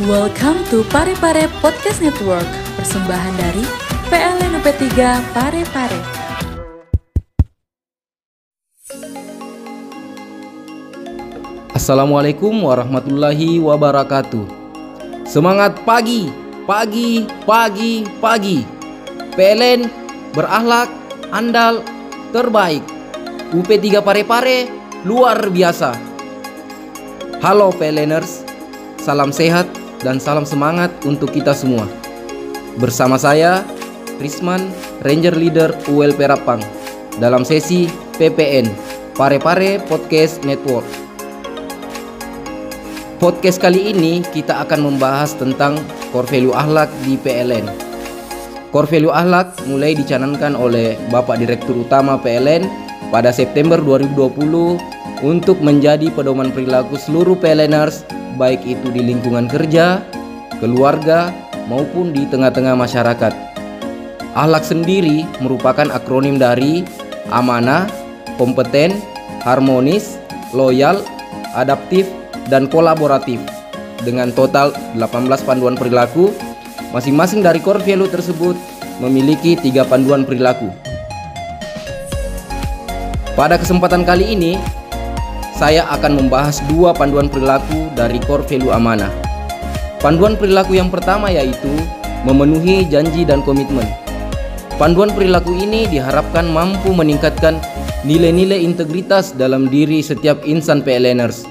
[0.00, 2.48] Welcome to Pare Pare Podcast Network,
[2.80, 3.60] persembahan dari
[4.08, 4.88] PLN UP3
[5.36, 6.00] Pare Pare.
[11.76, 14.48] Assalamualaikum warahmatullahi wabarakatuh.
[15.28, 16.32] Semangat pagi,
[16.64, 18.64] pagi, pagi, pagi.
[19.36, 19.92] PLN
[20.32, 20.88] berakhlak,
[21.36, 21.84] andal,
[22.32, 22.80] terbaik.
[23.52, 24.72] UP3 Pare-Pare
[25.04, 25.92] luar biasa.
[27.44, 28.40] Halo PLNers,
[28.96, 31.86] salam sehat dan salam semangat untuk kita semua.
[32.78, 33.62] Bersama saya,
[34.18, 34.70] Risman,
[35.06, 36.62] Ranger Leader UL Perapang,
[37.22, 37.86] dalam sesi
[38.18, 38.66] PPN,
[39.14, 40.86] Pare-Pare Podcast Network.
[43.22, 45.78] Podcast kali ini kita akan membahas tentang
[46.10, 47.70] core value akhlak di PLN.
[48.74, 52.66] Core value akhlak mulai dicanangkan oleh Bapak Direktur Utama PLN
[53.14, 58.02] pada September 2020 untuk menjadi pedoman perilaku seluruh PLNers
[58.36, 60.00] baik itu di lingkungan kerja,
[60.58, 61.32] keluarga,
[61.66, 63.32] maupun di tengah-tengah masyarakat.
[64.32, 66.82] Akhlak sendiri merupakan akronim dari
[67.28, 67.84] amanah,
[68.40, 68.96] kompeten,
[69.44, 70.16] harmonis,
[70.56, 71.04] loyal,
[71.52, 72.08] adaptif,
[72.48, 73.38] dan kolaboratif.
[74.02, 76.34] Dengan total 18 panduan perilaku,
[76.90, 78.56] masing-masing dari core value tersebut
[78.98, 80.72] memiliki tiga panduan perilaku.
[83.32, 84.60] Pada kesempatan kali ini,
[85.56, 89.12] saya akan membahas dua panduan perilaku dari core value amanah.
[90.02, 91.70] Panduan perilaku yang pertama yaitu
[92.26, 93.86] memenuhi janji dan komitmen.
[94.80, 97.60] Panduan perilaku ini diharapkan mampu meningkatkan
[98.02, 101.46] nilai-nilai integritas dalam diri setiap insan PLNers.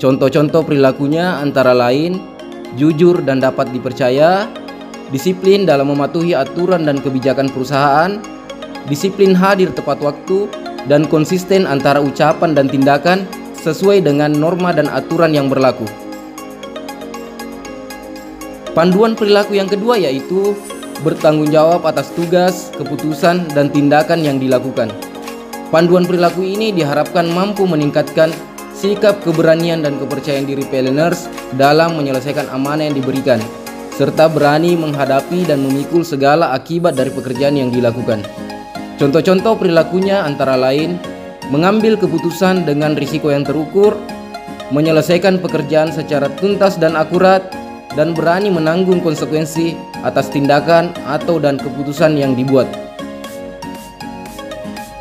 [0.00, 2.16] Contoh-contoh perilakunya antara lain
[2.80, 4.48] jujur dan dapat dipercaya,
[5.12, 8.18] disiplin dalam mematuhi aturan dan kebijakan perusahaan,
[8.88, 10.48] disiplin hadir tepat waktu,
[10.90, 13.28] dan konsisten antara ucapan dan tindakan
[13.62, 15.86] sesuai dengan norma dan aturan yang berlaku.
[18.72, 20.56] Panduan perilaku yang kedua yaitu
[21.04, 24.88] bertanggung jawab atas tugas, keputusan, dan tindakan yang dilakukan.
[25.68, 28.32] Panduan perilaku ini diharapkan mampu meningkatkan
[28.72, 33.40] sikap keberanian dan kepercayaan diri PLNers dalam menyelesaikan amanah yang diberikan,
[33.92, 38.24] serta berani menghadapi dan memikul segala akibat dari pekerjaan yang dilakukan.
[39.02, 40.94] Contoh-contoh perilakunya antara lain
[41.50, 43.98] mengambil keputusan dengan risiko yang terukur,
[44.70, 47.42] menyelesaikan pekerjaan secara tuntas dan akurat,
[47.98, 49.74] dan berani menanggung konsekuensi
[50.06, 52.70] atas tindakan atau dan keputusan yang dibuat.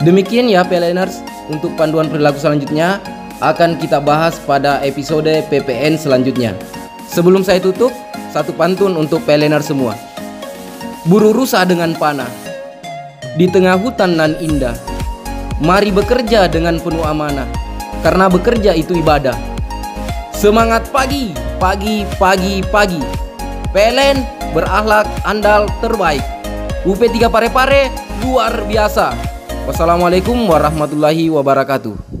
[0.00, 1.20] Demikian ya PLNers,
[1.52, 3.04] untuk panduan perilaku selanjutnya
[3.44, 6.56] akan kita bahas pada episode PPN selanjutnya.
[7.04, 7.92] Sebelum saya tutup,
[8.32, 9.92] satu pantun untuk PLNer semua.
[11.04, 12.49] Buru rusa dengan panah,
[13.38, 14.74] di tengah hutan nan indah.
[15.60, 17.46] Mari bekerja dengan penuh amanah,
[18.00, 19.36] karena bekerja itu ibadah.
[20.32, 23.02] Semangat pagi, pagi, pagi, pagi.
[23.70, 24.24] PLN
[24.56, 26.24] berakhlak andal terbaik.
[26.88, 27.92] UP3 Pare-Pare
[28.24, 29.12] luar biasa.
[29.68, 32.19] Wassalamualaikum warahmatullahi wabarakatuh.